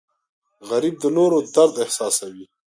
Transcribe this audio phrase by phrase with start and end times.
[0.69, 2.45] غریب د نورو درد احساسوي